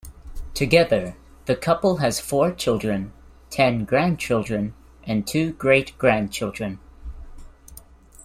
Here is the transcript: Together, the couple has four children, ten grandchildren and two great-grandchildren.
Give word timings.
Together, 0.55 1.13
the 1.45 1.55
couple 1.55 1.97
has 1.97 2.19
four 2.19 2.51
children, 2.51 3.13
ten 3.51 3.85
grandchildren 3.85 4.73
and 5.03 5.27
two 5.27 5.53
great-grandchildren. 5.53 6.79